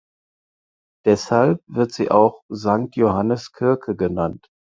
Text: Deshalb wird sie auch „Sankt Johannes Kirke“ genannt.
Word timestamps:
Deshalb 1.05 1.61
wird 1.67 1.91
sie 1.91 2.09
auch 2.09 2.41
„Sankt 2.49 2.95
Johannes 2.95 3.53
Kirke“ 3.53 3.95
genannt. 3.95 4.49